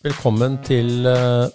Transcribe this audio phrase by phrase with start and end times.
[0.00, 1.50] Velkommen til eh,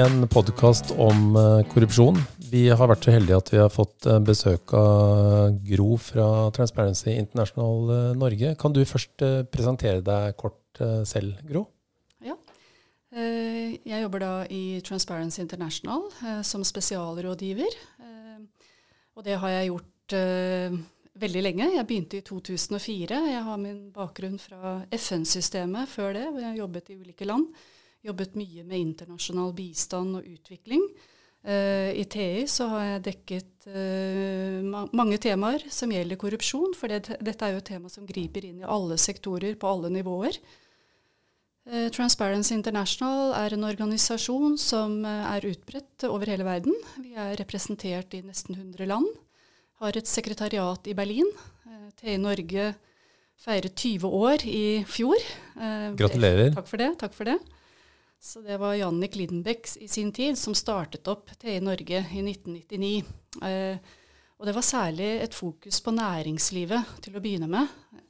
[0.00, 2.16] en podkast om eh, korrupsjon.
[2.48, 7.12] Vi har vært så heldige at vi har fått eh, besøk av Gro fra Transparency
[7.12, 8.54] International Norge.
[8.56, 9.20] Kan du først
[9.52, 11.66] presentere deg kort selv, Gro?
[12.24, 12.38] Ja.
[13.12, 16.08] Jeg jobber da i Transparency International
[16.42, 17.76] som spesialrådgiver.
[19.14, 20.08] Og det har jeg gjort
[21.20, 21.70] veldig lenge.
[21.76, 23.20] Jeg begynte i 2004.
[23.30, 26.26] Jeg har min bakgrunn fra FN-systemet før det.
[26.30, 27.48] hvor Jeg jobbet i ulike land.
[28.04, 30.82] Jobbet mye med internasjonal bistand og utvikling.
[31.44, 36.88] Uh, I TI så har jeg dekket uh, ma mange temaer som gjelder korrupsjon, for
[36.88, 40.38] det, dette er jo et tema som griper inn i alle sektorer på alle nivåer.
[41.68, 46.80] Uh, Transparency International er en organisasjon som er utbredt over hele verden.
[47.04, 49.12] Vi er representert i nesten 100 land
[49.84, 51.28] har et sekretariat i Berlin.
[51.68, 52.70] Eh, TI Norge
[53.44, 55.20] feiret 20 år i fjor.
[55.60, 56.54] Eh, Gratulerer.
[56.54, 56.90] Takk for det.
[57.00, 57.38] takk for det.
[58.24, 63.04] Så det var Jannik Lidenbeck i sin tid som startet opp TI Norge i 1999.
[63.44, 63.76] Eh,
[64.40, 67.68] og det var særlig et fokus på næringslivet til å begynne med.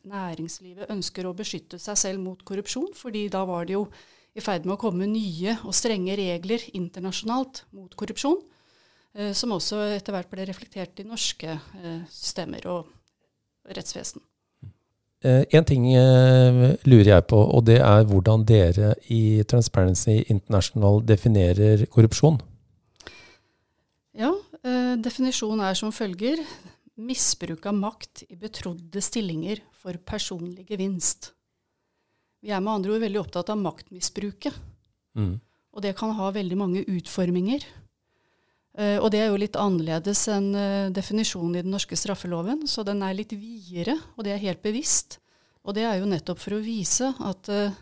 [0.09, 3.89] Næringslivet ønsker å beskytte seg selv mot korrupsjon, fordi da var det jo
[4.35, 8.41] i ferd med å komme nye og strenge regler internasjonalt mot korrupsjon.
[9.15, 12.89] Eh, som også etter hvert ble reflektert i norske eh, systemer og
[13.71, 14.23] rettsvesen.
[15.25, 15.87] Eh, en ting
[16.85, 22.41] lurer jeg på, og det er hvordan dere i Transparency International definerer korrupsjon?
[24.15, 24.31] Ja,
[25.01, 26.39] definisjonen er som følger
[26.95, 31.33] misbruk av makt i betrodde stillinger for personlig gevinst.
[32.45, 34.55] Vi er med andre ord veldig opptatt av maktmisbruket.
[35.19, 35.35] Mm.
[35.75, 37.65] Og det kan ha veldig mange utforminger.
[38.75, 42.83] Uh, og det er jo litt annerledes enn uh, definisjonen i den norske straffeloven, så
[42.87, 45.21] den er litt videre, og det er helt bevisst.
[45.63, 47.77] Og det er jo nettopp for å vise at uh,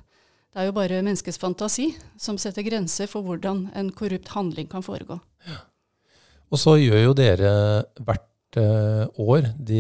[0.53, 4.85] det er jo bare menneskets fantasi som setter grenser for hvordan en korrupt handling kan
[4.85, 5.17] foregå.
[5.49, 5.63] Ja.
[6.53, 7.53] Og så gjør jo dere
[7.97, 9.79] hvert år, de,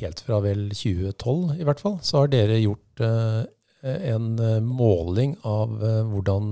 [0.00, 3.04] helt fra vel 2012 i hvert fall, så har dere gjort
[3.86, 4.26] en
[4.66, 5.76] måling av
[6.10, 6.48] hvordan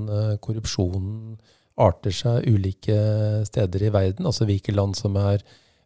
[0.46, 1.34] korrupsjonen
[1.80, 2.96] arter seg ulike
[3.48, 4.26] steder i verden.
[4.26, 5.42] Altså hvilke land som er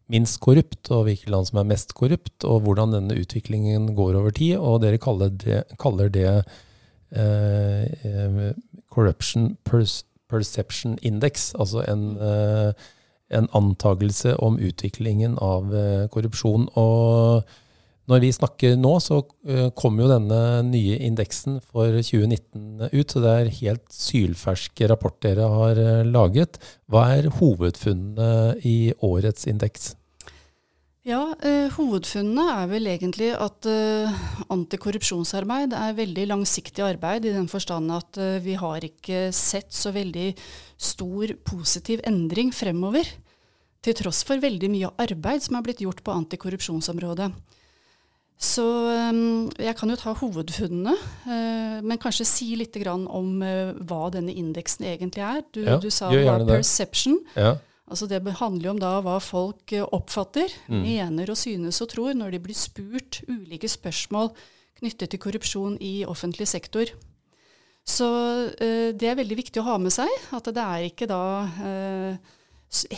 [0.09, 4.33] minst korrupt, og hvilke land som er mest korrupt, og hvordan denne utviklingen går over
[4.35, 4.57] tid.
[4.57, 6.29] Og dere kaller det, kaller det
[7.13, 8.51] eh,
[8.89, 9.55] Corruption
[10.29, 12.73] Perception Index, altså en, eh,
[13.29, 16.69] en antagelse om utviklingen av eh, korrupsjon.
[16.73, 17.43] Og
[18.09, 23.13] når vi snakker nå, så uh, kommer jo denne nye indeksen for 2019 ut.
[23.13, 26.59] Så det er helt sylferske rapport dere har uh, laget.
[26.89, 29.93] Hva er hovedfunnene i årets indeks?
[31.07, 34.17] Ja, eh, Hovedfunnene er vel egentlig at eh,
[34.51, 39.93] antikorrupsjonsarbeid er veldig langsiktig arbeid, i den forstand at eh, vi har ikke sett så
[39.95, 40.33] veldig
[40.75, 43.07] stor positiv endring fremover.
[43.79, 47.31] Til tross for veldig mye arbeid som er blitt gjort på antikorrupsjonsområdet.
[48.39, 50.93] Så um, jeg kan jo ta hovedfunnene,
[51.27, 55.41] uh, men kanskje si litt om uh, hva denne indeksen egentlig er.
[55.51, 56.07] Du, ja, du sa
[56.47, 57.19] perception.
[57.35, 57.57] Ja.
[57.89, 60.79] Altså det handler jo om da hva folk uh, oppfatter, mm.
[60.85, 64.31] mener og synes og tror når de blir spurt ulike spørsmål
[64.79, 66.87] knyttet til korrupsjon i offentlig sektor.
[67.89, 68.05] Så
[68.55, 71.23] det er veldig viktig å ha med seg at det er ikke da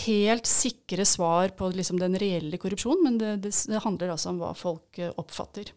[0.05, 4.41] helt sikre svar på liksom den reelle korrupsjonen, men det, det, det, handler altså om
[4.41, 5.71] hva folk eh, oppfatter.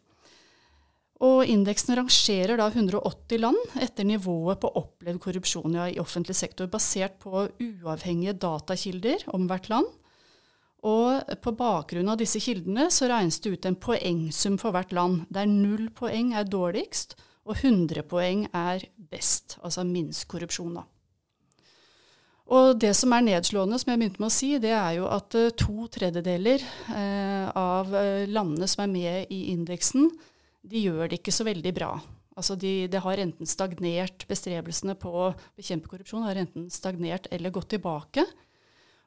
[1.25, 7.21] Og Indeksen rangerer da 180 land etter nivået på opplevd korrupsjon i offentlig sektor, basert
[7.23, 9.87] på uavhengige datakilder om hvert land.
[10.85, 15.23] Og på bakgrunn av disse kildene så regnes det ut en poengsum for hvert land,
[15.33, 20.75] der null poeng er dårligst og 100 poeng er best, altså minst korrupsjon.
[20.81, 20.85] da.
[22.53, 25.37] Og det som er nedslående, som jeg begynte med å si, det er jo at
[25.39, 30.11] uh, to tredjedeler uh, av uh, landene som er med i indeksen,
[30.65, 31.95] de gjør det ikke så veldig bra.
[32.37, 37.55] Altså de, det har enten stagnert, bestrebelsene på å bekjempe korrupsjon har enten stagnert eller
[37.55, 38.27] gått tilbake.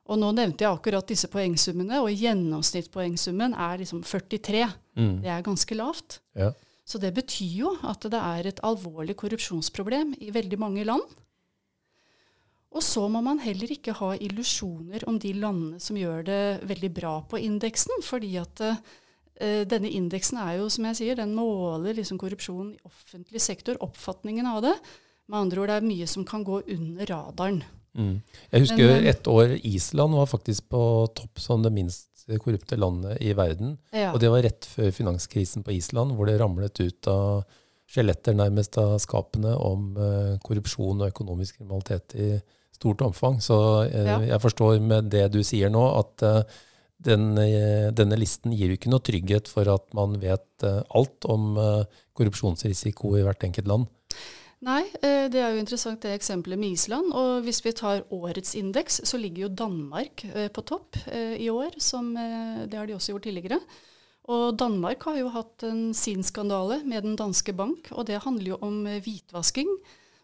[0.08, 4.64] Og nå nevnte jeg akkurat disse poengsummene, og gjennomsnittspoengsummen er liksom 43.
[4.96, 5.16] Mm.
[5.26, 6.22] Det er ganske lavt.
[6.40, 6.54] Ja.
[6.88, 11.04] Så det betyr jo at det er et alvorlig korrupsjonsproblem i veldig mange land.
[12.76, 16.90] Og så må man heller ikke ha illusjoner om de landene som gjør det veldig
[16.94, 18.04] bra på indeksen.
[18.04, 22.82] fordi at uh, denne indeksen er jo, som jeg sier, den måler liksom korrupsjon i
[22.88, 24.76] offentlig sektor, oppfatningen av det.
[25.28, 27.64] Med andre ord, det er mye som kan gå under radaren.
[27.98, 28.20] Mm.
[28.52, 30.82] Jeg husker Men, eh, et år Island var faktisk på
[31.18, 33.78] topp som det minst korrupte landet i verden.
[33.96, 34.12] Ja.
[34.12, 37.48] Og det var rett før finanskrisen på Island, hvor det ramlet ut av
[37.88, 39.96] skjeletter nærmest av skapene om
[40.44, 42.28] korrupsjon og økonomisk kriminalitet i
[42.78, 43.42] stort omfang.
[43.44, 43.58] Så
[43.92, 44.22] ja.
[44.34, 46.26] jeg forstår med det du sier nå, at
[47.04, 47.36] den,
[47.94, 51.58] denne listen gir jo ikke noe trygghet for at man vet alt om
[52.18, 53.90] korrupsjonsrisiko i hvert enkelt land.
[54.66, 57.12] Nei, eh, det er jo interessant det eksempelet med Island.
[57.14, 61.52] Og hvis vi tar årets indeks, så ligger jo Danmark eh, på topp eh, i
[61.54, 61.78] år.
[61.78, 63.62] Som, det har de også gjort tidligere.
[64.28, 68.56] Og Danmark har jo hatt en sin skandale med Den danske bank, og det handler
[68.56, 69.70] jo om hvitvasking.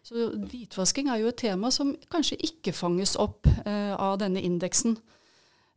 [0.04, 4.98] Så hvitvasking er jo et tema som kanskje ikke fanges opp av denne indeksen.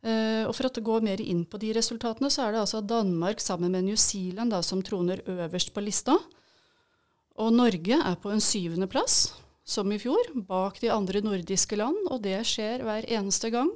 [0.04, 3.72] og For å gå mer inn på de resultatene, så er det altså Danmark sammen
[3.72, 6.18] med New Zealand da, som troner øverst på lista.
[7.38, 9.30] Og Norge er på en syvendeplass,
[9.68, 11.98] som i fjor, bak de andre nordiske land.
[12.10, 13.70] Og det skjer hver eneste gang.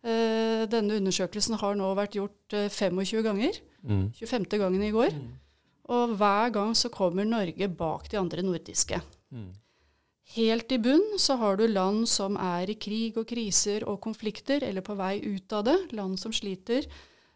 [0.00, 3.56] Eh, denne undersøkelsen har nå vært gjort uh, 25 ganger.
[3.84, 4.06] Mm.
[4.16, 4.48] 25.
[4.60, 5.16] gangen i går.
[5.16, 5.32] Mm.
[5.90, 9.00] Og hver gang så kommer Norge bak de andre nordiske.
[9.32, 9.50] Mm.
[10.30, 14.62] Helt i bunn så har du land som er i krig og kriser og konflikter,
[14.62, 15.78] eller på vei ut av det.
[15.96, 16.86] Land som sliter,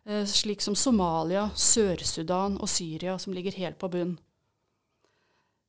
[0.07, 4.15] uh, slik som Somalia, Sør-Sudan og Syria, som ligger helt på bunn.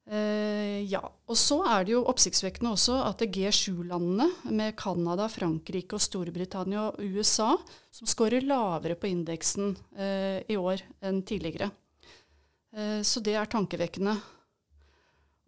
[0.05, 1.01] Uh, ja.
[1.25, 6.91] Og så er det jo oppsiktsvekkende også at det G7-landene med Canada, Frankrike og Storbritannia
[6.91, 7.55] og USA
[7.89, 11.71] som scorer lavere på indeksen uh, i år enn tidligere.
[13.07, 14.17] Så det er tankevekkende.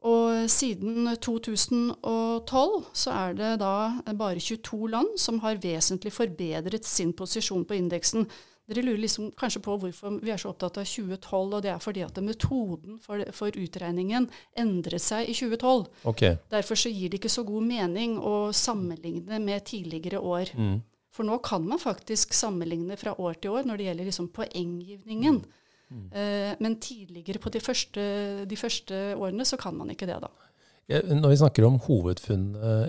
[0.07, 3.73] Og siden 2012 så er det da
[4.15, 8.27] bare 22 land som har vesentlig forbedret sin posisjon på indeksen.
[8.67, 11.79] Dere lurer liksom kanskje på hvorfor vi er så opptatt av 2012, og det er
[11.79, 14.27] fordi at metoden for, for utregningen
[14.59, 15.85] endret seg i 2012.
[16.11, 16.35] Okay.
[16.51, 20.51] Derfor så gir det ikke så god mening å sammenligne med tidligere år.
[20.59, 20.81] Mm.
[21.15, 25.39] For nå kan man faktisk sammenligne fra år til år når det gjelder liksom poenggivningen.
[25.39, 25.63] Mm.
[25.87, 28.03] Uh, men tidligere på de første,
[28.49, 30.31] de første, årene så kan man ikke det, da.
[30.87, 32.45] Når vi snakker om hovedfunn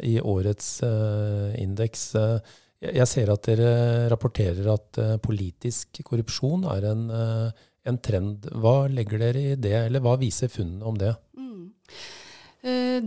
[0.07, 2.39] i årets uh, indeks, uh,
[2.79, 3.73] jeg ser at dere
[4.13, 8.47] rapporterer at politisk korrupsjon er en, en, trend.
[8.55, 11.11] Hva legger dere i det, eller hva viser funnene om det?
[11.35, 11.73] Mm.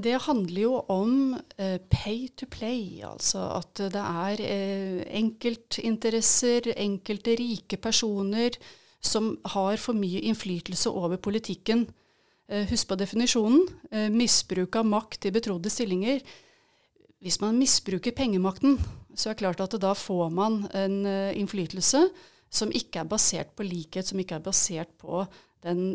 [0.03, 1.15] Det handler jo om
[1.87, 4.43] pay to play, altså at det er
[5.21, 8.59] enkeltinteresser, enkelte rike personer
[9.01, 11.87] som har for mye innflytelse over politikken.
[12.69, 13.63] Husk på definisjonen.
[14.13, 16.19] Misbruk av makt i betrodde stillinger.
[17.21, 18.75] Hvis man misbruker pengemakten,
[19.15, 22.03] så er det klart at da får man en uh, innflytelse
[22.51, 25.23] som ikke er basert på likhet, som ikke er basert på
[25.63, 25.93] den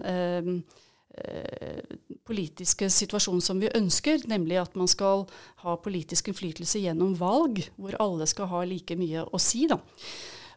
[2.26, 5.24] politiske situasjonen som vi ønsker, nemlig at man skal
[5.62, 9.66] ha politisk innflytelse gjennom valg, hvor alle skal ha like mye å si.
[9.70, 9.78] da.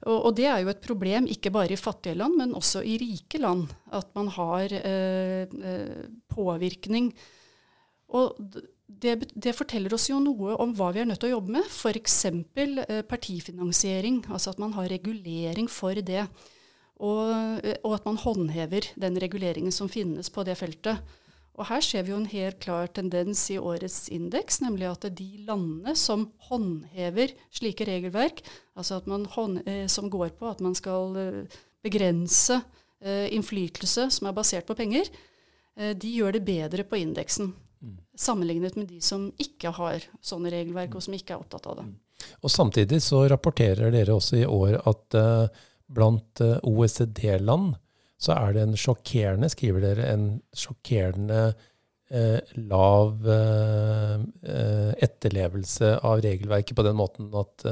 [0.07, 2.95] Og, og, det er jo et problem ikke bare i fattige land, men også i
[3.01, 3.67] rike land.
[3.91, 4.71] At man har
[6.31, 7.11] påvirkning.
[8.09, 8.37] Og
[8.89, 11.67] det, det, forteller oss jo noe om hva vi er nødt til å jobbe med.
[11.69, 12.17] F.eks.
[12.25, 14.23] Eh, partifinansiering.
[14.33, 16.25] Altså at man har regulering for det.
[16.99, 17.21] Og,
[17.63, 21.03] eh, og, at man håndhever den reguleringen som finnes på det feltet.
[21.59, 25.27] Og her ser vi jo en helt klar tendens i årets indeks, nemlig at de
[25.43, 28.39] landene som håndhever slike regelverk,
[28.79, 32.61] altså at man hånd, eh, som går på at man skal eh, begrense
[33.03, 35.11] eh, innflytelse som er basert på penger,
[35.79, 37.53] de gjør det bedre på indeksen.
[38.19, 41.85] Sammenlignet med de som ikke har sånne regelverk, og som ikke er opptatt av det.
[42.43, 45.15] Og Samtidig så rapporterer dere også i år at
[45.87, 47.77] blant OECD-land
[48.19, 51.41] så er det en sjokkerende, skriver dere, en sjokkerende
[52.11, 53.23] eh, lav
[55.09, 57.63] etterlevelse av regelverket på den måten at,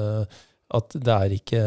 [0.77, 1.62] at det er ikke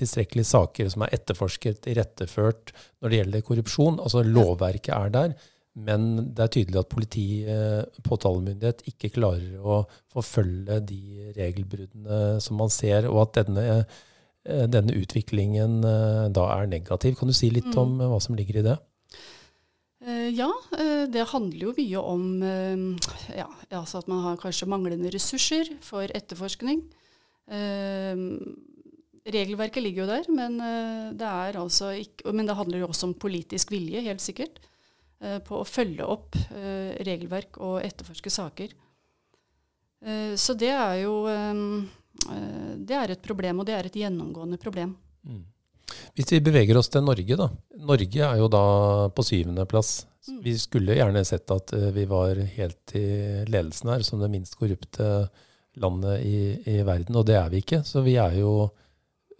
[0.00, 4.00] tilstrekkelige saker som er etterforsket, iretteført når det gjelder korrupsjon.
[4.02, 5.36] Altså lovverket er der.
[5.74, 9.80] Men det er tydelig at politi, eh, påtalemyndighet, ikke klarer å
[10.14, 14.02] forfølge de regelbruddene som man ser, og at denne, eh,
[14.44, 17.16] denne utviklingen eh, da er negativ.
[17.18, 17.78] Kan du si litt mm.
[17.80, 18.80] om hva som ligger i det?
[20.04, 20.50] Ja,
[21.08, 22.24] det handler jo mye om
[23.32, 26.82] ja, altså at man har kanskje manglende ressurser for etterforskning.
[29.24, 30.60] Regelverket ligger jo der, men
[31.16, 34.60] det, altså ikke, men det handler jo også om politisk vilje, helt sikkert.
[35.24, 38.72] Eh, på å følge opp eh, regelverk og etterforske saker.
[40.04, 41.14] Eh, så det er jo
[42.24, 44.94] det er et problem, og det er et gjennomgående problem.
[45.26, 45.42] Mm.
[46.16, 47.48] Hvis vi beveger oss til Norge, da.
[47.84, 48.64] Norge er jo da
[49.14, 50.06] på syvendeplass.
[50.28, 50.38] Mm.
[50.46, 53.08] Vi skulle gjerne sett at vi var helt i
[53.50, 55.10] ledelsen her, som det minst korrupte
[55.80, 56.38] landet i,
[56.70, 57.82] i verden, og det er vi ikke.
[57.86, 58.70] Så vi er jo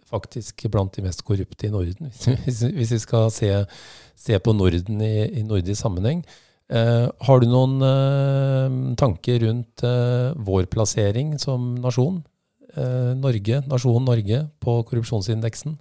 [0.09, 2.11] faktisk blant de mest korrupte i Norden,
[2.45, 3.51] hvis, hvis vi skal se,
[4.19, 6.23] se på Norden i, i, nordisk sammenheng.
[6.69, 12.23] Eh, har du noen eh, tanker rundt eh, vår plassering som nasjon?
[12.75, 15.77] Eh, Norge, nasjonen Norge, på korrupsjonsindeksen?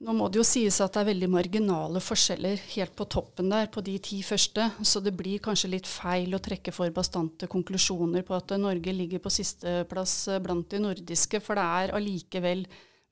[0.00, 3.66] Nå må det jo sies at det er veldig marginale forskjeller helt på toppen der,
[3.72, 4.70] på de ti første.
[4.80, 9.20] Så det blir kanskje litt feil å trekke for bastante konklusjoner på at Norge ligger
[9.20, 12.64] på sisteplass blant de nordiske, for det er allikevel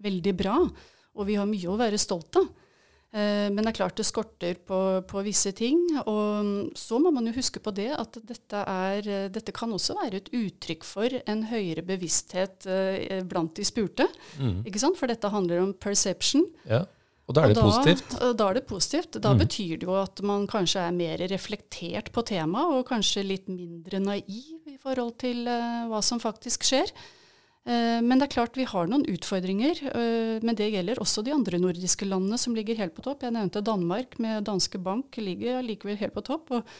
[0.05, 0.57] veldig bra.
[1.19, 2.49] Og vi har mye å være stolt av.
[3.09, 5.81] Eh, men det er klart det skorter på, på, visse ting.
[6.05, 10.21] Og så må man jo huske på det at dette, er, dette kan også være
[10.21, 14.09] et uttrykk for en høyere bevissthet eh, blant de spurte.
[14.37, 14.63] Mm.
[14.69, 15.01] Ikke sant?
[15.01, 16.47] For dette handler om perception.
[16.69, 16.85] Ja.
[17.29, 18.15] Og da er det og da, positivt?
[18.41, 19.19] Da er det positivt.
[19.21, 19.43] Da mm.
[19.43, 24.01] betyr det jo at man kanskje er mer reflektert på temaet, og kanskje litt mindre
[24.01, 26.89] naiv i forhold til uh, hva som faktisk skjer.
[27.69, 29.81] Eh, men det er klart vi har noen utfordringer.
[29.93, 33.27] Eh, men det gjelder også de andre nordiske landene som ligger helt på topp.
[33.27, 36.55] Jeg nevnte Danmark med Danske Bank ligger likevel helt på topp.
[36.57, 36.79] Og,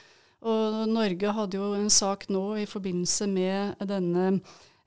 [0.49, 4.31] og Norge hadde jo en sak nå i forbindelse med denne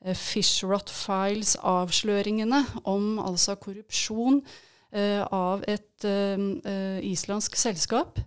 [0.02, 4.44] eh, Fishrot Files-avsløringene om altså korrupsjon
[4.92, 8.18] av et islandsk selskap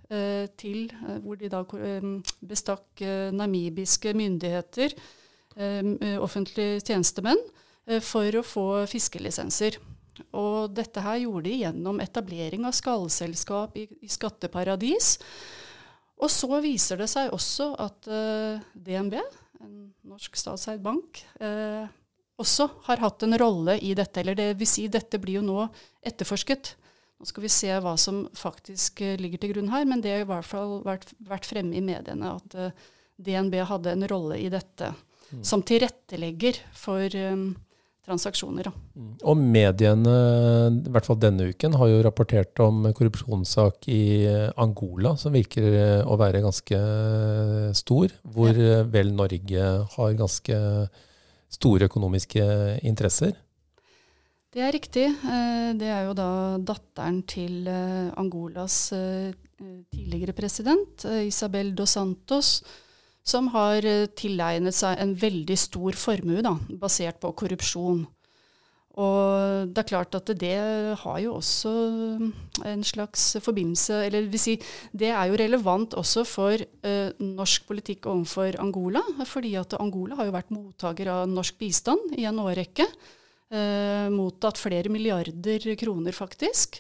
[0.57, 0.87] til
[1.21, 1.59] hvor de da
[2.41, 3.03] bestakk
[3.37, 4.95] namibiske myndigheter,
[6.25, 7.43] offentlige tjenestemenn,
[8.05, 9.77] for å få fiskelisenser.
[10.35, 15.17] Og dette her gjorde de gjennom etablering av skallselskap i, i skatteparadis.
[16.23, 19.19] Og så viser det seg også at eh, DNB,
[19.65, 19.75] en
[20.07, 21.85] norsk statseid bank, eh,
[22.41, 24.23] også har hatt en rolle i dette.
[24.23, 25.67] Eller det vil si, dette blir jo nå
[26.07, 26.75] etterforsket.
[27.19, 30.25] Nå skal vi se hva som faktisk uh, ligger til grunn her, men det har
[30.25, 32.57] i hvert fall vært, vært fremme i mediene at
[33.23, 34.91] DNB hadde en rolle i dette.
[35.31, 35.45] Mm.
[35.47, 37.53] Som tilrettelegger for um,
[38.05, 38.69] transaksjoner.
[38.69, 39.05] Da.
[39.25, 40.17] Og mediene,
[40.77, 44.03] i hvert fall denne uken, har jo rapportert om korrupsjonssak i
[44.61, 46.81] Angola, som virker å være ganske
[47.77, 48.13] stor.
[48.37, 48.83] Hvor ja.
[48.85, 50.61] vel Norge har ganske
[51.55, 52.45] store økonomiske
[52.87, 53.35] interesser.
[54.55, 55.09] Det er riktig.
[55.11, 56.31] Eh, det er jo da
[56.63, 59.33] datteren til eh, Angolas eh,
[59.91, 62.51] tidligere president, Isabel dos Santos,
[63.25, 68.05] som har eh, tilegnet seg en veldig stor formue da, basert på korrupsjon.
[68.95, 70.59] Og det er klart at det
[71.01, 71.71] har jo også
[72.63, 74.55] en slags forbindelse Eller vil si,
[74.95, 79.03] det er jo relevant også for eh, norsk politikk overfor Angola.
[79.27, 82.87] Fordi at Angola har jo vært mottaker av norsk bistand i en årrekke.
[83.51, 86.79] Eh, mottatt flere milliarder kroner, faktisk.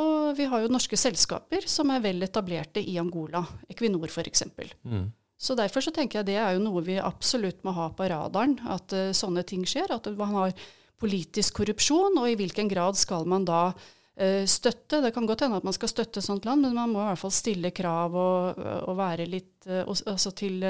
[0.00, 3.44] Og vi har jo norske selskaper som er vel etablerte i Angola.
[3.68, 4.48] Equinor f.eks.
[4.82, 5.12] Mm.
[5.38, 8.56] Så Derfor så tenker jeg det er jo noe vi absolutt må ha på radaren,
[8.70, 9.92] at uh, sånne ting skjer.
[9.94, 10.66] At man har
[11.00, 15.02] politisk korrupsjon, og i hvilken grad skal man da uh, støtte.
[15.04, 17.08] Det kan godt hende at man skal støtte et sånt land, men man må i
[17.10, 20.62] hvert fall stille krav og, og være litt uh, altså til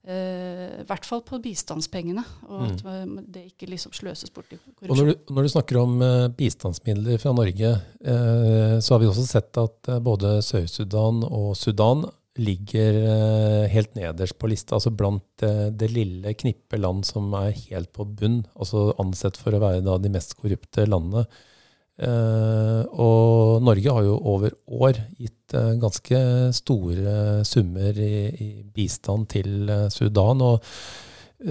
[0.00, 3.18] i hvert fall på bistandspengene, og at mm.
[3.34, 4.88] det ikke liksom sløses bort i korrupsjon.
[4.88, 5.98] Og når du, når du snakker om
[6.38, 12.06] bistandsmidler fra Norge, så har vi også sett at både Sør-Sudan og Sudan
[12.40, 17.52] ligger eh, helt nederst på lista, altså blant eh, det lille knippet land som er
[17.68, 21.26] helt på bunn, altså ansett for å være de mest korrupte landene.
[22.00, 26.18] Eh, og Norge har jo over år gitt ganske
[26.56, 30.40] store summer i, i bistand til Sudan.
[30.40, 30.64] og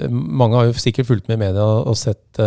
[0.10, 2.38] mange har jo sikkert fulgt med i media og sett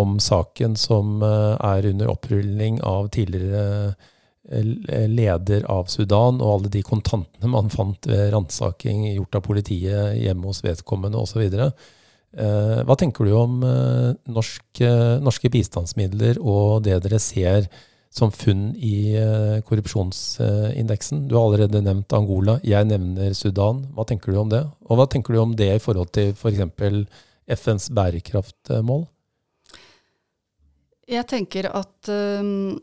[0.00, 3.96] om saken som er under opprulling av tidligere
[4.42, 10.50] leder av Sudan, og alle de kontantene man fant ved ransaking gjort av politiet hjemme
[10.50, 11.44] hos vedkommende osv.
[11.46, 14.90] Eh, hva tenker du om eh, norske,
[15.22, 17.70] norske bistandsmidler og det dere ser
[18.12, 19.14] som funn i
[19.64, 21.28] korrupsjonsindeksen?
[21.30, 23.86] Du har allerede nevnt Angola, jeg nevner Sudan.
[23.94, 24.66] Hva tenker du om det?
[24.90, 26.66] Og hva tenker du om det i forhold til f.eks.
[26.76, 27.04] For
[27.56, 29.06] FNs bærekraftmål?
[31.10, 32.76] Jeg tenker at um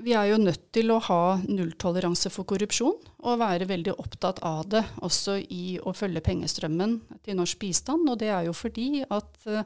[0.00, 4.64] vi er jo nødt til å ha nulltoleranse for korrupsjon, og være veldig opptatt av
[4.72, 8.08] det også i å følge pengestrømmen til norsk bistand.
[8.08, 9.60] Og det er jo fordi at uh,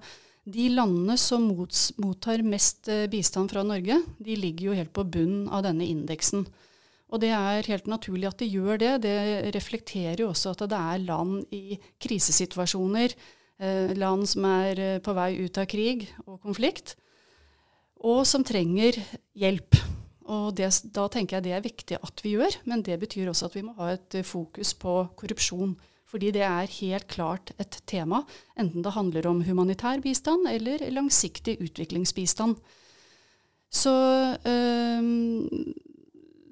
[0.44, 1.46] de landene som
[2.02, 6.46] mottar mest uh, bistand fra Norge, de ligger jo helt på bunnen av denne indeksen.
[7.14, 8.92] Og det er helt naturlig at de gjør det.
[9.06, 9.16] Det
[9.54, 13.14] reflekterer jo også at det er land i krisesituasjoner,
[13.62, 16.96] uh, land som er på vei ut av krig og konflikt,
[18.04, 18.98] og som trenger
[19.38, 19.78] hjelp.
[20.32, 23.50] Og det, da tenker jeg det er viktig at vi gjør, men det betyr også
[23.50, 25.74] at vi må ha et eh, fokus på korrupsjon.
[26.08, 28.22] Fordi det er helt klart et tema,
[28.60, 32.54] enten det handler om humanitær bistand eller langsiktig utviklingsbistand.
[33.74, 33.94] Så
[34.46, 35.08] øh,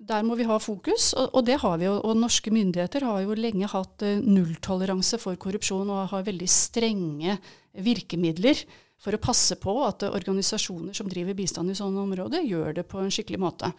[0.03, 1.95] der må vi ha fokus, og, og, det har vi jo.
[2.03, 7.39] Og norske myndigheter har jo lenge hatt uh, nulltoleranse for korrupsjon og har veldig strenge
[7.73, 8.65] virkemidler
[9.03, 13.03] for å passe på at organisasjoner som driver bistand i sånne områder, gjør det på
[13.03, 13.73] en skikkelig måte.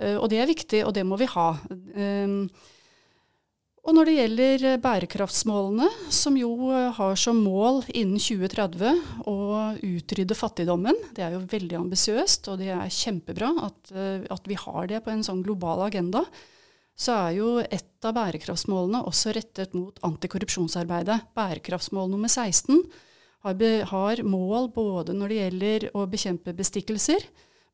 [0.00, 1.48] Uh, og det er viktig, og det må vi ha.
[1.92, 2.46] Um,
[3.82, 9.36] og når det gjelder eh, bærekraftsmålene, som jo eh, har som mål innen 2030 å
[9.82, 14.58] utrydde fattigdommen, det er jo veldig ambisiøst, og det er kjempebra at, eh, at, vi
[14.62, 16.22] har det på en sånn global agenda,
[16.94, 21.18] så er jo et av bærekraftsmålene også rettet mot antikorrupsjonsarbeidet.
[21.34, 22.84] Bærekraftsmål nummer 16
[23.42, 27.24] har, be, har mål både når det gjelder å bekjempe bestikkelser,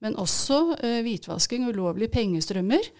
[0.05, 2.91] men også eh, hvitvasking, ulovlige pengestrømmer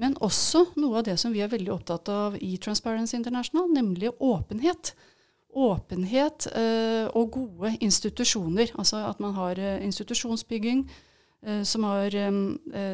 [0.00, 4.10] men også noe av det som vi er veldig opptatt av i Transparency International, nemlig
[4.18, 4.94] åpenhet.
[5.54, 8.72] Åpenhet eh, og gode institusjoner.
[8.74, 10.82] Altså at man har eh, institusjonsbygging
[11.46, 12.40] eh, som har eh,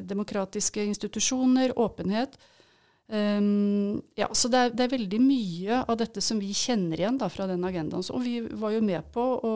[0.05, 2.37] demokratiske institusjoner, åpenhet.
[3.11, 7.19] Um, ja, så det er, det er, veldig mye av dette som vi kjenner igjen
[7.19, 8.07] da, fra den agendaen.
[8.15, 9.55] Og vi var jo med på å,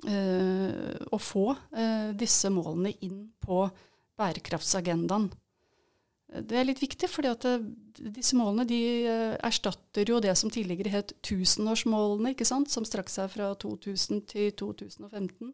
[0.00, 1.44] å få
[2.16, 3.66] disse målene inn på
[4.20, 5.28] bærekraftsagendaen.
[6.30, 11.14] Det er litt viktig, for disse målene de eh, erstatter jo det som tidligere het
[11.26, 12.70] tusenårsmålene, ikke sant?
[12.70, 15.50] som strakk seg fra 2000 til 2015.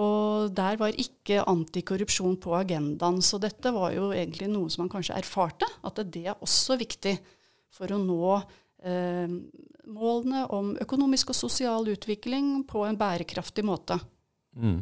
[0.00, 3.20] Og der var ikke antikorrupsjon på agendaen.
[3.24, 7.16] Så dette var jo egentlig noe som man kanskje erfarte, at det er også viktig
[7.74, 8.36] for å nå
[8.86, 9.30] eh,
[9.90, 13.98] målene om økonomisk og sosial utvikling på en bærekraftig måte.
[14.56, 14.80] Mm.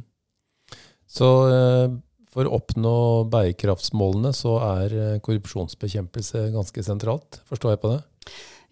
[1.09, 1.87] Så eh,
[2.33, 2.97] for å oppnå
[3.33, 7.41] bærekraftsmålene så er eh, korrupsjonsbekjempelse ganske sentralt.
[7.49, 8.03] Forstår jeg på det?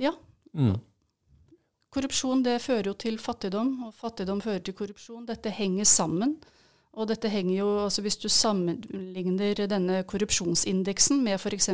[0.07, 0.13] Ja.
[0.57, 0.77] Mm.
[1.97, 5.25] Korrupsjon det fører jo til fattigdom, og fattigdom fører til korrupsjon.
[5.25, 6.35] Dette henger sammen.
[6.97, 11.71] Og dette henger jo, altså Hvis du sammenligner denne korrupsjonsindeksen med f.eks.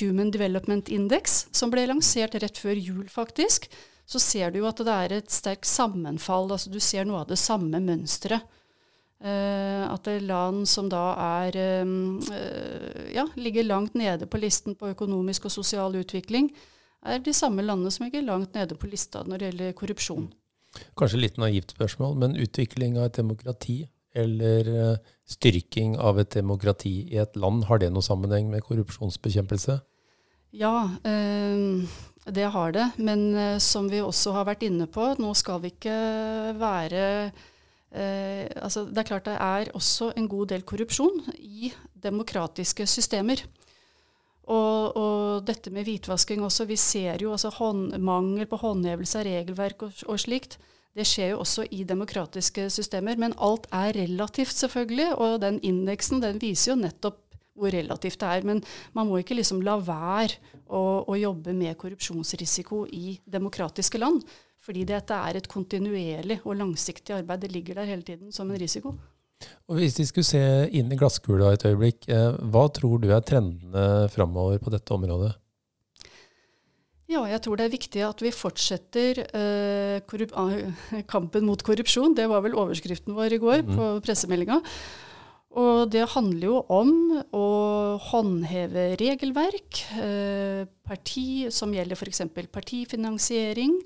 [0.00, 3.68] Human Development Index, som ble lansert rett før jul, faktisk,
[4.06, 6.50] så ser du jo at det er et sterkt sammenfall.
[6.50, 8.42] altså Du ser noe av det samme mønsteret.
[9.16, 14.90] Uh, at land som da er um, uh, ja, ligger langt nede på listen på
[14.92, 16.50] økonomisk og sosial utvikling,
[17.06, 20.28] er de samme landene som ligger langt nede på lista når det gjelder korrupsjon.
[20.98, 23.78] Kanskje litt naivt spørsmål, men utvikling av et demokrati
[24.16, 29.76] eller uh, styrking av et demokrati i et land, har det noe sammenheng med korrupsjonsbekjempelse?
[30.56, 30.72] Ja,
[31.04, 32.86] det har det.
[32.96, 33.26] Men
[33.60, 35.96] som vi også har vært inne på, nå skal vi ikke
[36.56, 37.02] være
[37.96, 41.70] Eh, altså det er klart det er også en god del korrupsjon i
[42.02, 43.44] demokratiske systemer.
[44.46, 46.68] Og, og dette med hvitvasking også.
[46.70, 50.58] Vi ser jo altså hånd, mangel på håndhevelse av regelverk og, og, slikt.
[50.96, 53.18] Det skjer jo også i demokratiske systemer.
[53.20, 55.10] Men alt er relativt, selvfølgelig.
[55.18, 57.22] Og den indeksen den viser jo nettopp
[57.56, 58.46] hvor relativt det er.
[58.46, 58.62] Men
[58.94, 64.22] man må ikke liksom la være å, å jobbe med korrupsjonsrisiko i demokratiske land.
[64.62, 67.44] Fordi dette er et kontinuerlig og langsiktig arbeid.
[67.44, 68.94] Det ligger der hele tiden som en risiko.
[69.66, 70.42] Og Hvis vi skulle se
[70.78, 75.32] inn i glasskula et øyeblikk, eh, hva tror du er trendene framover på dette området?
[77.06, 82.16] Ja, jeg tror det er viktig at vi fortsetter uh, kampen mot korrupsjon.
[82.18, 83.74] Det var vel overskriften vår i går mm.
[83.76, 84.58] på pressemeldinga.
[85.56, 86.90] Og det handler jo om
[87.32, 87.46] å
[88.10, 92.26] håndheve regelverk, eh, parti som gjelder f.eks.
[92.52, 93.78] partifinansiering.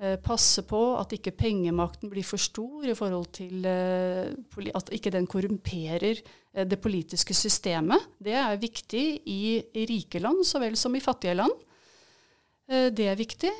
[0.00, 4.32] Eh, passe på at ikke pengemakten blir for stor i forhold til eh,
[4.74, 8.08] at ikke den korrumperer eh, det politiske systemet.
[8.18, 11.54] Det er viktig i rike land så vel som i fattige land.
[12.72, 13.50] Det er viktig.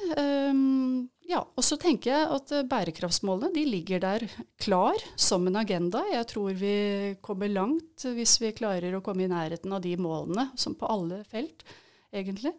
[1.28, 4.22] Ja, og så tenker jeg at bærekraftsmålene de ligger der
[4.62, 6.00] klar som en agenda.
[6.08, 6.76] Jeg tror vi
[7.20, 11.18] kommer langt hvis vi klarer å komme i nærheten av de målene, som på alle
[11.28, 11.66] felt,
[12.14, 12.54] egentlig.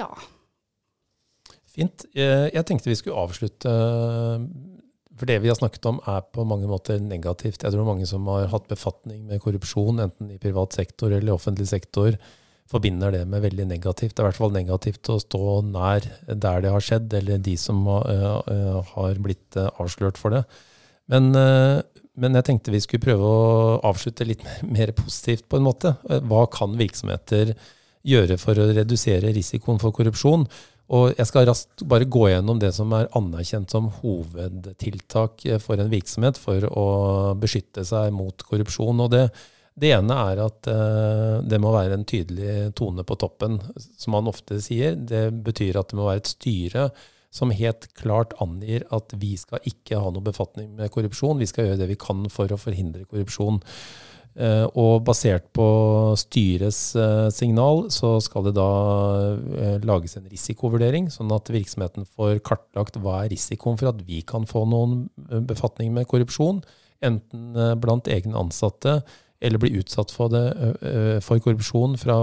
[0.00, 0.10] Ja.
[1.78, 2.08] Fint.
[2.16, 3.70] Eh, jeg tenkte vi skulle avslutte
[5.18, 7.62] For det vi har snakket om, er på mange måter negativt.
[7.62, 11.66] Jeg tror mange som har hatt befatning med korrupsjon, enten i privat sektor eller offentlig
[11.70, 12.14] sektor,
[12.70, 14.14] forbinder det med veldig negativt.
[14.14, 17.56] Det er i hvert fall negativt å stå nær der det har skjedd, eller de
[17.58, 20.44] som eh, har blitt eh, avslørt for det.
[21.08, 25.94] Men, men jeg tenkte vi skulle prøve å avslutte litt mer positivt, på en måte.
[26.04, 27.54] Hva kan virksomheter
[28.06, 30.44] gjøre for å redusere risikoen for korrupsjon?
[30.88, 35.92] Og jeg skal raskt bare gå gjennom det som er anerkjent som hovedtiltak for en
[35.92, 36.86] virksomhet for å
[37.40, 39.04] beskytte seg mot korrupsjon.
[39.04, 39.26] Og det,
[39.76, 43.60] det ene er at uh, det må være en tydelig tone på toppen,
[44.00, 44.96] som man ofte sier.
[44.96, 46.88] Det betyr at det må være et styre
[47.34, 51.40] som helt klart angir at vi skal ikke ha noe befatning med korrupsjon.
[51.42, 53.60] Vi skal gjøre det vi kan for å forhindre korrupsjon.
[54.38, 55.64] Eh, og basert på
[56.20, 58.66] styrets eh, signal, så skal det da
[59.34, 64.20] eh, lages en risikovurdering, sånn at virksomheten får kartlagt hva er risikoen for at vi
[64.22, 65.08] kan få noen
[65.48, 66.62] befatning med korrupsjon,
[67.02, 69.00] enten blant egne ansatte
[69.42, 70.46] eller bli utsatt for, det,
[71.22, 72.16] for korrupsjon fra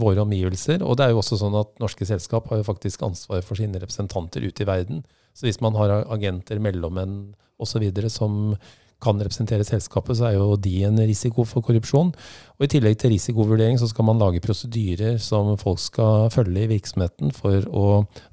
[0.00, 0.80] våre omgivelser.
[0.80, 3.80] Og det er jo også sånn at norske selskap har jo faktisk ansvar for sine
[3.82, 5.02] representanter ute i verden.
[5.36, 7.84] Så hvis man har agenter, mellommenn osv.
[8.08, 8.54] som
[9.02, 12.12] kan representere selskapet, så er jo de en risiko for korrupsjon.
[12.58, 16.72] Og I tillegg til risikovurdering så skal man lage prosedyrer som folk skal følge i
[16.76, 17.86] virksomheten for å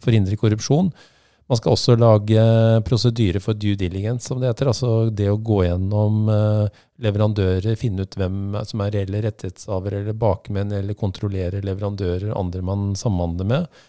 [0.04, 0.94] forhindre korrupsjon.
[1.50, 2.42] Man skal også lage
[2.86, 4.70] prosedyrer for due diligence, som det heter.
[4.70, 10.18] Altså det å gå gjennom eh, leverandører, finne ut hvem som er reelle rettighetshavere eller
[10.22, 13.82] bakmenn, eller kontrollere leverandører, andre man samhandler med.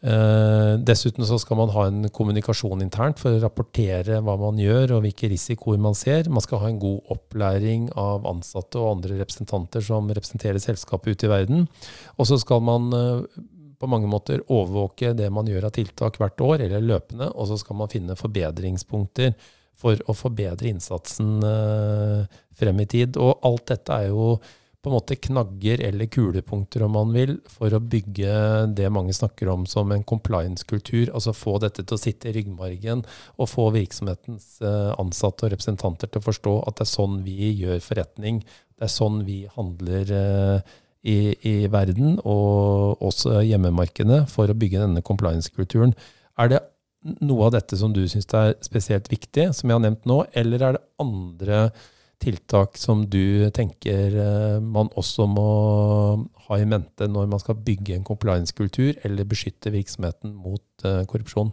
[0.00, 4.96] Eh, dessuten så skal man ha en kommunikasjon internt for å rapportere hva man gjør
[4.96, 6.30] og hvilke risikoer man ser.
[6.32, 11.28] Man skal ha en god opplæring av ansatte og andre representanter som representerer selskapet ute
[11.28, 11.68] i verden.
[12.16, 13.44] Og så skal man eh,
[13.80, 17.60] på mange måter overvåke det man gjør av tiltak hvert år, eller løpende, og så
[17.60, 19.34] skal man finne forbedringspunkter
[19.80, 23.20] for å forbedre innsatsen eh, frem i tid.
[23.20, 24.34] Og alt dette er jo
[24.80, 28.32] på en måte knagger eller kulepunkter, om man vil, for å bygge
[28.78, 31.10] det mange snakker om som en compliance-kultur.
[31.12, 33.04] Altså få dette til å sitte i ryggmargen,
[33.36, 37.52] og få virksomhetens eh, ansatte og representanter til å forstå at det er sånn vi
[37.60, 38.40] gjør forretning.
[38.80, 40.72] Det er sånn vi handler eh,
[41.04, 45.92] i, i verden, og også hjemmemarkedene, for å bygge denne compliance-kulturen.
[46.40, 46.64] Er det
[47.20, 50.64] noe av dette som du syns er spesielt viktig, som jeg har nevnt nå, eller
[50.64, 51.64] er det andre
[52.20, 55.46] tiltak som du tenker eh, man også må
[56.46, 61.52] ha i mente når man skal bygge en compliance-kultur eller beskytte virksomheten mot eh, korrupsjon?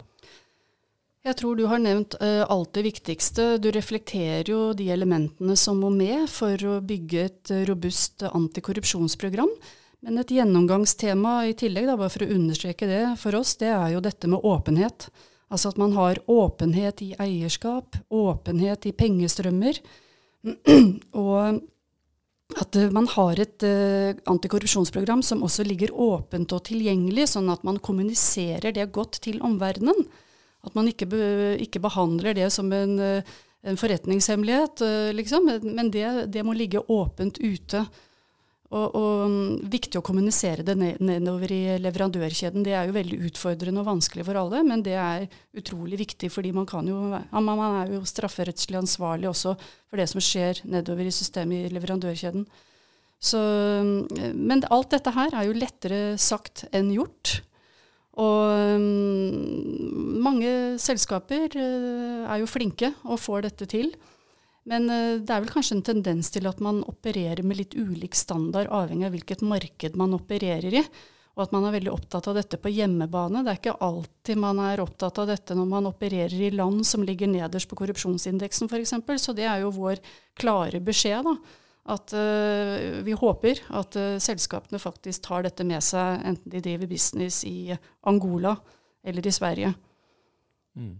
[1.28, 3.58] Jeg tror du har nevnt uh, alt det viktigste.
[3.60, 9.52] Du reflekterer jo de elementene som må med for å bygge et robust antikorrupsjonsprogram.
[10.06, 13.98] Men et gjennomgangstema i tillegg, da, bare for å understreke det for oss, det er
[13.98, 15.10] jo dette med åpenhet.
[15.52, 19.80] Altså at man har åpenhet i eierskap, åpenhet i pengestrømmer.
[21.26, 21.60] og
[22.58, 27.82] at man har et uh, antikorrupsjonsprogram som også ligger åpent og tilgjengelig, sånn at man
[27.84, 30.08] kommuniserer det godt til omverdenen.
[30.66, 31.22] At man ikke, be,
[31.62, 33.36] ikke behandler det som en, uh,
[33.68, 35.52] en forretningshemmelighet, uh, liksom.
[35.68, 37.84] Men det, det, må ligge åpent ute.
[38.68, 42.66] Og, og, mm, viktig å kommunisere det nedover i leverandørkjeden.
[42.66, 46.52] Det er jo veldig utfordrende og vanskelig for alle, men det er utrolig viktig fordi
[46.52, 46.98] man jo
[47.32, 49.56] Man er jo strafferettslig ansvarlig også
[49.88, 52.44] for det som skjer nedover i systemet i leverandørkjeden.
[53.18, 57.40] Så, mm, men alt dette her er jo lettere sagt enn gjort.
[58.18, 60.52] Og um, mange
[60.82, 63.92] selskaper uh, er jo flinke og får dette til.
[64.68, 68.18] Men eh, det er vel kanskje en tendens til at man opererer med litt ulik
[68.18, 70.84] standard, avhengig av hvilket marked man opererer i.
[71.38, 73.44] Og at man er veldig opptatt av dette på hjemmebane.
[73.46, 77.06] Det er ikke alltid man er opptatt av dette når man opererer i land som
[77.06, 78.96] ligger nederst på korrupsjonsindeksen f.eks.
[79.22, 80.02] Så det er jo vår
[80.42, 81.30] klare beskjed.
[81.30, 81.36] da,
[81.94, 86.90] At uh, vi håper at uh, selskapene faktisk tar dette med seg, enten de driver
[86.90, 87.70] business i
[88.10, 88.56] Angola
[89.06, 89.76] eller i Sverige.
[90.74, 90.98] Mm.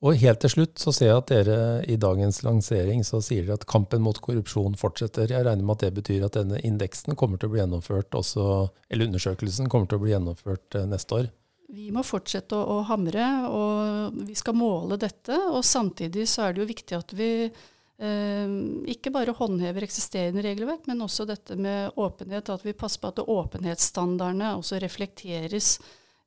[0.00, 3.58] Og helt til slutt så ser jeg at dere i dagens lansering så sier dere
[3.60, 5.28] at kampen mot korrupsjon fortsetter.
[5.28, 8.46] Jeg regner med at det betyr at denne indeksen kommer til å bli gjennomført også,
[8.88, 11.28] eller undersøkelsen kommer til å bli gjennomført eh, neste år?
[11.70, 15.36] Vi må fortsette å, å hamre, og vi skal måle dette.
[15.52, 18.56] Og samtidig så er det jo viktig at vi eh,
[18.90, 22.50] ikke bare håndhever eksisterende regelverk, men også dette med åpenhet.
[22.50, 25.76] At vi passer på at åpenhetsstandardene også reflekteres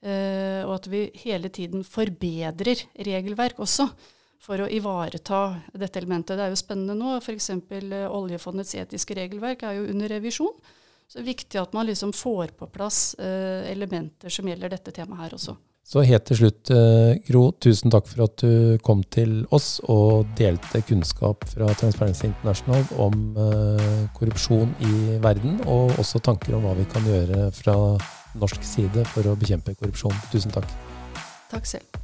[0.04, 3.88] og at vi hele tiden forbedrer regelverk også
[4.44, 6.38] for å ivareta dette elementet.
[6.38, 7.18] Det er jo spennende nå.
[7.22, 7.50] F.eks.
[7.54, 10.56] Eh, oljefondets etiske regelverk er jo under revisjon.
[11.08, 14.94] Så det er viktig at man liksom får på plass uh, elementer som gjelder dette
[14.96, 15.56] temaet her også.
[15.84, 16.72] Så helt til slutt,
[17.28, 22.88] Gro, tusen takk for at du kom til oss og delte kunnskap fra Transparency International
[23.04, 23.36] om
[24.16, 27.76] korrupsjon i verden, og også tanker om hva vi kan gjøre fra
[28.40, 30.16] norsk side for å bekjempe korrupsjon.
[30.34, 30.70] Tusen takk.
[31.54, 32.04] Takk selv.